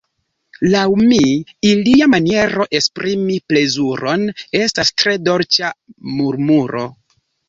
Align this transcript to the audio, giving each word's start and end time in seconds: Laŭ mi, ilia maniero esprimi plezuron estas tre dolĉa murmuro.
Laŭ 0.75 0.83
mi, 1.09 1.17
ilia 1.71 2.07
maniero 2.13 2.65
esprimi 2.79 3.35
plezuron 3.51 4.23
estas 4.61 4.91
tre 5.03 5.13
dolĉa 5.29 5.71
murmuro. 6.15 6.83